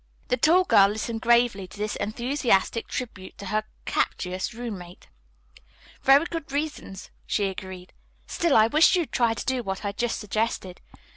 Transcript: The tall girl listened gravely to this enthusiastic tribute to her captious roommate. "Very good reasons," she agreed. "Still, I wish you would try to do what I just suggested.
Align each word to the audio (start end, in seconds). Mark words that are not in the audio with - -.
The 0.29 0.35
tall 0.37 0.63
girl 0.63 0.87
listened 0.87 1.21
gravely 1.21 1.67
to 1.67 1.77
this 1.77 1.95
enthusiastic 1.97 2.87
tribute 2.87 3.37
to 3.37 3.45
her 3.45 3.65
captious 3.85 4.51
roommate. 4.51 5.07
"Very 6.01 6.25
good 6.25 6.51
reasons," 6.51 7.11
she 7.27 7.45
agreed. 7.49 7.93
"Still, 8.25 8.57
I 8.57 8.65
wish 8.65 8.95
you 8.95 9.03
would 9.03 9.11
try 9.11 9.35
to 9.35 9.45
do 9.45 9.61
what 9.61 9.85
I 9.85 9.91
just 9.91 10.19
suggested. 10.19 10.81